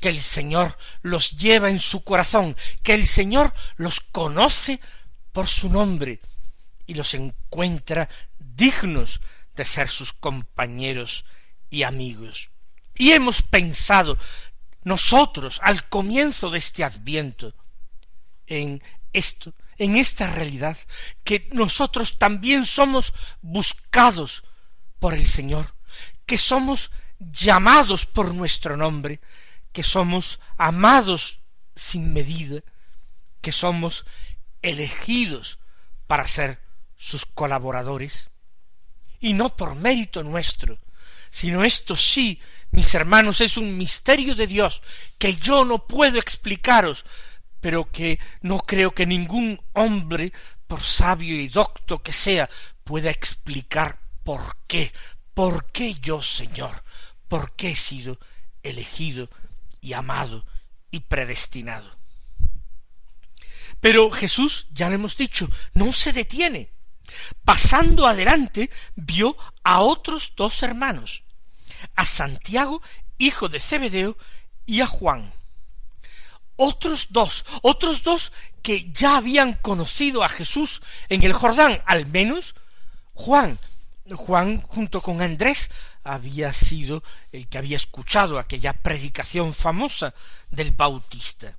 que 0.00 0.08
el 0.08 0.22
Señor 0.22 0.78
los 1.02 1.32
lleva 1.32 1.68
en 1.68 1.80
su 1.80 2.02
corazón, 2.02 2.56
que 2.82 2.94
el 2.94 3.06
Señor 3.06 3.52
los 3.76 4.00
conoce 4.00 4.80
por 5.30 5.48
su 5.48 5.68
nombre 5.68 6.20
y 6.86 6.94
los 6.94 7.12
encuentra 7.12 8.08
dignos 8.38 9.20
de 9.54 9.66
ser 9.66 9.90
sus 9.90 10.14
compañeros 10.14 11.26
y 11.68 11.82
amigos. 11.82 12.48
Y 12.94 13.12
hemos 13.12 13.42
pensado 13.42 14.16
nosotros 14.82 15.60
al 15.62 15.88
comienzo 15.88 16.50
de 16.50 16.58
este 16.58 16.84
adviento 16.84 17.54
en 18.46 18.82
esto, 19.12 19.54
en 19.76 19.96
esta 19.96 20.26
realidad, 20.28 20.76
que 21.24 21.48
nosotros 21.52 22.18
también 22.18 22.64
somos 22.64 23.12
buscados 23.40 24.44
por 24.98 25.14
el 25.14 25.26
Señor, 25.26 25.74
que 26.26 26.38
somos 26.38 26.90
llamados 27.18 28.06
por 28.06 28.34
nuestro 28.34 28.76
nombre, 28.76 29.20
que 29.72 29.82
somos 29.82 30.40
amados 30.56 31.40
sin 31.74 32.12
medida, 32.12 32.62
que 33.40 33.52
somos 33.52 34.04
elegidos 34.62 35.58
para 36.06 36.26
ser 36.26 36.60
sus 36.96 37.24
colaboradores, 37.26 38.30
y 39.20 39.32
no 39.32 39.56
por 39.56 39.74
mérito 39.74 40.22
nuestro, 40.22 40.78
sino 41.30 41.64
esto 41.64 41.96
sí, 41.96 42.40
mis 42.70 42.94
hermanos, 42.94 43.40
es 43.40 43.56
un 43.56 43.76
misterio 43.76 44.34
de 44.34 44.46
Dios 44.46 44.82
que 45.18 45.36
yo 45.36 45.64
no 45.64 45.86
puedo 45.86 46.18
explicaros, 46.18 47.04
pero 47.60 47.90
que 47.90 48.18
no 48.42 48.58
creo 48.58 48.94
que 48.94 49.06
ningún 49.06 49.60
hombre, 49.72 50.32
por 50.66 50.82
sabio 50.82 51.34
y 51.34 51.48
docto 51.48 52.02
que 52.02 52.12
sea, 52.12 52.48
pueda 52.84 53.10
explicar 53.10 53.98
por 54.22 54.58
qué, 54.66 54.92
por 55.34 55.70
qué 55.72 55.94
yo, 55.94 56.22
Señor, 56.22 56.84
por 57.26 57.52
qué 57.52 57.70
he 57.70 57.76
sido 57.76 58.18
elegido 58.62 59.30
y 59.80 59.92
amado 59.92 60.44
y 60.90 61.00
predestinado. 61.00 61.98
Pero 63.80 64.10
Jesús, 64.10 64.66
ya 64.72 64.88
lo 64.88 64.96
hemos 64.96 65.16
dicho, 65.16 65.48
no 65.74 65.92
se 65.92 66.12
detiene. 66.12 66.70
Pasando 67.44 68.06
adelante, 68.06 68.70
vio 68.94 69.36
a 69.62 69.80
otros 69.80 70.34
dos 70.36 70.62
hermanos, 70.62 71.22
a 71.94 72.04
Santiago, 72.04 72.82
hijo 73.18 73.48
de 73.48 73.60
Zebedeo, 73.60 74.16
y 74.66 74.80
a 74.80 74.86
Juan. 74.86 75.32
Otros 76.56 77.08
dos, 77.10 77.44
otros 77.62 78.02
dos 78.02 78.32
que 78.62 78.90
ya 78.92 79.16
habían 79.16 79.54
conocido 79.54 80.24
a 80.24 80.28
Jesús 80.28 80.82
en 81.08 81.22
el 81.22 81.32
Jordán, 81.32 81.82
al 81.86 82.06
menos 82.06 82.54
Juan. 83.14 83.58
Juan 84.14 84.60
junto 84.62 85.00
con 85.00 85.20
Andrés 85.20 85.70
había 86.02 86.52
sido 86.52 87.02
el 87.32 87.46
que 87.48 87.58
había 87.58 87.76
escuchado 87.76 88.38
aquella 88.38 88.72
predicación 88.72 89.54
famosa 89.54 90.14
del 90.50 90.72
Bautista. 90.72 91.56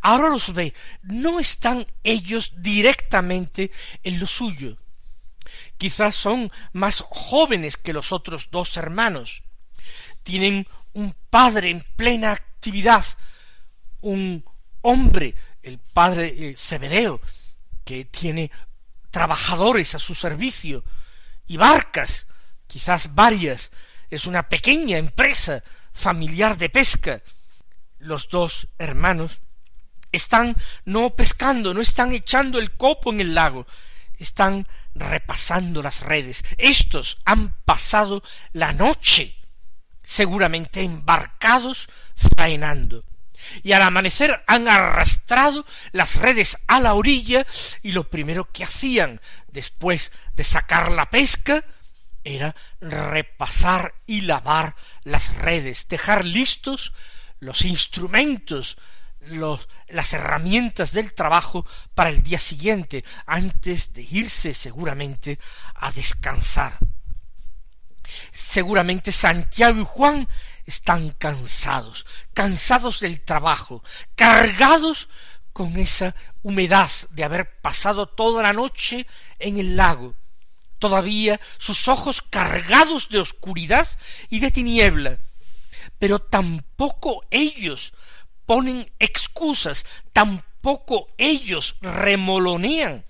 Ahora 0.00 0.28
los 0.28 0.52
ve, 0.52 0.74
no 1.02 1.38
están 1.40 1.86
ellos 2.02 2.52
directamente 2.56 3.70
en 4.02 4.18
lo 4.18 4.26
suyo. 4.26 4.76
Quizás 5.78 6.16
son 6.16 6.50
más 6.72 7.04
jóvenes 7.08 7.76
que 7.76 7.92
los 7.92 8.12
otros 8.12 8.50
dos 8.50 8.76
hermanos. 8.76 9.42
Tienen 10.22 10.66
un 10.92 11.14
padre 11.30 11.70
en 11.70 11.84
plena 11.96 12.32
actividad, 12.32 13.04
un 14.00 14.44
hombre, 14.82 15.34
el 15.62 15.78
padre 15.78 16.54
Cebedeo, 16.56 17.20
que 17.84 18.04
tiene 18.04 18.50
trabajadores 19.10 19.94
a 19.94 19.98
su 19.98 20.14
servicio 20.14 20.84
y 21.46 21.56
barcas, 21.56 22.26
quizás 22.66 23.14
varias, 23.14 23.70
es 24.10 24.26
una 24.26 24.48
pequeña 24.48 24.98
empresa 24.98 25.62
familiar 25.92 26.56
de 26.56 26.70
pesca. 26.70 27.22
Los 27.98 28.28
dos 28.28 28.68
hermanos 28.78 29.40
están 30.12 30.56
no 30.84 31.10
pescando, 31.10 31.74
no 31.74 31.80
están 31.80 32.12
echando 32.12 32.58
el 32.58 32.72
copo 32.72 33.12
en 33.12 33.20
el 33.20 33.34
lago, 33.34 33.66
están 34.18 34.66
repasando 34.94 35.82
las 35.82 36.00
redes. 36.00 36.44
Estos 36.58 37.18
han 37.24 37.54
pasado 37.64 38.22
la 38.52 38.72
noche, 38.72 39.34
seguramente 40.02 40.82
embarcados, 40.82 41.88
faenando. 42.36 43.04
Y 43.62 43.72
al 43.72 43.82
amanecer 43.82 44.44
han 44.46 44.68
arrastrado 44.68 45.64
las 45.92 46.16
redes 46.16 46.58
a 46.66 46.80
la 46.80 46.94
orilla 46.94 47.46
y 47.82 47.92
lo 47.92 48.08
primero 48.08 48.50
que 48.52 48.64
hacían 48.64 49.20
después 49.48 50.12
de 50.36 50.44
sacar 50.44 50.92
la 50.92 51.10
pesca 51.10 51.64
era 52.22 52.54
repasar 52.80 53.94
y 54.06 54.22
lavar 54.22 54.76
las 55.04 55.34
redes, 55.36 55.88
dejar 55.88 56.24
listos 56.24 56.92
los 57.40 57.64
instrumentos 57.64 58.76
las 59.88 60.12
herramientas 60.12 60.92
del 60.92 61.12
trabajo 61.12 61.66
para 61.94 62.10
el 62.10 62.22
día 62.22 62.38
siguiente, 62.38 63.04
antes 63.26 63.92
de 63.92 64.02
irse 64.02 64.54
seguramente 64.54 65.38
a 65.74 65.92
descansar. 65.92 66.78
Seguramente 68.32 69.12
Santiago 69.12 69.80
y 69.80 69.84
Juan 69.84 70.28
están 70.66 71.10
cansados, 71.10 72.06
cansados 72.32 73.00
del 73.00 73.20
trabajo, 73.20 73.82
cargados 74.14 75.08
con 75.52 75.76
esa 75.78 76.14
humedad 76.42 76.90
de 77.10 77.24
haber 77.24 77.60
pasado 77.60 78.06
toda 78.06 78.42
la 78.42 78.52
noche 78.52 79.06
en 79.38 79.58
el 79.58 79.76
lago, 79.76 80.14
todavía 80.78 81.40
sus 81.58 81.88
ojos 81.88 82.22
cargados 82.22 83.08
de 83.08 83.18
oscuridad 83.18 83.86
y 84.28 84.40
de 84.40 84.50
tiniebla, 84.50 85.18
pero 85.98 86.18
tampoco 86.18 87.24
ellos 87.30 87.92
ponen 88.50 88.92
excusas, 88.98 89.86
tampoco 90.12 91.06
ellos 91.18 91.76
remolonean 91.82 93.04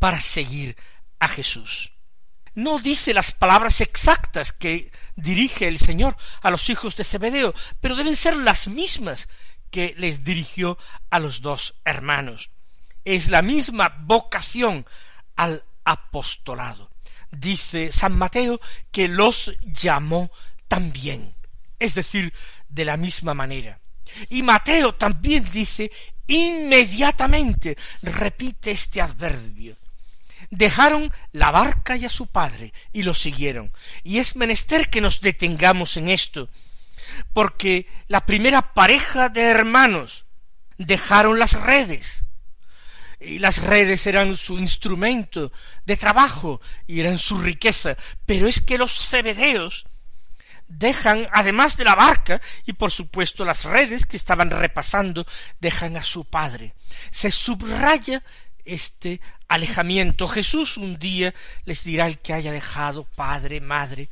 para 0.00 0.20
seguir 0.20 0.76
a 1.20 1.28
Jesús. 1.28 1.92
No 2.52 2.80
dice 2.80 3.14
las 3.14 3.30
palabras 3.30 3.80
exactas 3.80 4.50
que 4.50 4.90
dirige 5.14 5.68
el 5.68 5.78
Señor 5.78 6.16
a 6.40 6.50
los 6.50 6.68
hijos 6.70 6.96
de 6.96 7.04
Zebedeo, 7.04 7.54
pero 7.80 7.94
deben 7.94 8.16
ser 8.16 8.36
las 8.36 8.66
mismas 8.66 9.28
que 9.70 9.94
les 9.96 10.24
dirigió 10.24 10.76
a 11.08 11.20
los 11.20 11.40
dos 11.40 11.74
hermanos. 11.84 12.50
Es 13.04 13.30
la 13.30 13.42
misma 13.42 13.94
vocación 14.00 14.84
al 15.36 15.62
apostolado. 15.84 16.90
Dice 17.30 17.92
San 17.92 18.18
Mateo 18.18 18.60
que 18.90 19.06
los 19.06 19.56
llamó 19.60 20.32
también, 20.66 21.32
es 21.78 21.94
decir, 21.94 22.34
de 22.68 22.84
la 22.84 22.96
misma 22.96 23.34
manera. 23.34 23.81
Y 24.30 24.42
Mateo 24.42 24.94
también 24.94 25.48
dice 25.52 25.90
inmediatamente, 26.26 27.76
repite 28.02 28.70
este 28.70 29.00
adverbio. 29.00 29.76
Dejaron 30.50 31.12
la 31.32 31.50
barca 31.50 31.96
y 31.96 32.04
a 32.04 32.10
su 32.10 32.26
padre 32.26 32.72
y 32.92 33.02
lo 33.02 33.14
siguieron. 33.14 33.72
Y 34.02 34.18
es 34.18 34.36
menester 34.36 34.90
que 34.90 35.00
nos 35.00 35.20
detengamos 35.20 35.96
en 35.96 36.08
esto, 36.08 36.48
porque 37.32 37.86
la 38.08 38.26
primera 38.26 38.74
pareja 38.74 39.28
de 39.28 39.42
hermanos 39.42 40.24
dejaron 40.78 41.38
las 41.38 41.54
redes, 41.62 42.24
y 43.24 43.38
las 43.38 43.62
redes 43.62 44.06
eran 44.06 44.36
su 44.36 44.58
instrumento 44.58 45.52
de 45.86 45.96
trabajo 45.96 46.60
y 46.86 47.00
eran 47.00 47.18
su 47.18 47.38
riqueza, 47.38 47.96
pero 48.26 48.48
es 48.48 48.60
que 48.60 48.78
los 48.78 48.98
cebedeos 49.08 49.86
dejan, 50.78 51.28
además 51.32 51.76
de 51.76 51.84
la 51.84 51.94
barca 51.94 52.40
y 52.66 52.72
por 52.72 52.90
supuesto 52.90 53.44
las 53.44 53.64
redes 53.64 54.06
que 54.06 54.16
estaban 54.16 54.50
repasando, 54.50 55.26
dejan 55.60 55.96
a 55.96 56.02
su 56.02 56.24
padre. 56.24 56.74
Se 57.10 57.30
subraya 57.30 58.22
este 58.64 59.20
alejamiento. 59.48 60.28
Jesús 60.28 60.76
un 60.76 60.98
día 60.98 61.34
les 61.64 61.84
dirá 61.84 62.06
el 62.06 62.18
que 62.18 62.32
haya 62.32 62.52
dejado 62.52 63.04
padre, 63.04 63.60
madre, 63.60 64.08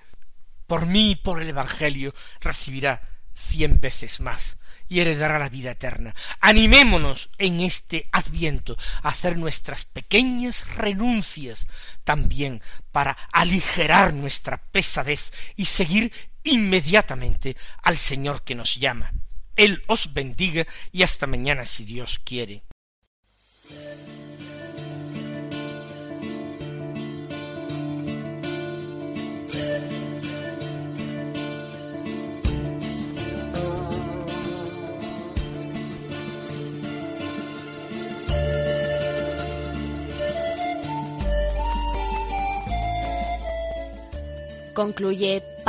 por 0.67 0.87
mí 0.87 1.13
y 1.13 1.17
por 1.17 1.41
el 1.41 1.49
Evangelio 1.49 2.15
recibirá 2.41 3.03
cien 3.35 3.81
veces 3.81 4.21
más 4.21 4.57
y 4.89 5.01
heredará 5.01 5.39
la 5.39 5.49
vida 5.49 5.71
eterna. 5.71 6.15
Animémonos 6.41 7.31
en 7.39 7.61
este 7.61 8.09
adviento 8.13 8.77
a 9.03 9.11
hacer 9.11 9.39
nuestras 9.39 9.85
pequeñas 9.85 10.67
renuncias 10.75 11.67
también 12.05 12.61
para 12.91 13.17
aligerar 13.33 14.13
nuestra 14.13 14.59
pesadez 14.59 15.33
y 15.57 15.67
seguir 15.67 16.13
inmediatamente 16.43 17.57
al 17.83 17.97
Señor 17.97 18.43
que 18.43 18.55
nos 18.55 18.77
llama. 18.77 19.13
Él 19.57 19.83
os 19.87 20.15
bendiga 20.15 20.67
y 20.93 21.03
hasta 21.03 21.27
mañana 21.27 21.65
si 21.65 21.85
Dios 21.85 22.19
quiere. 22.19 22.63